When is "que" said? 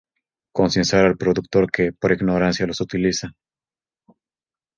1.71-1.93